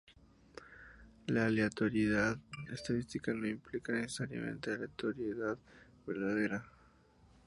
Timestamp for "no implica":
3.35-3.93